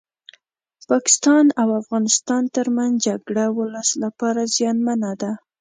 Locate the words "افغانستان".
1.81-2.43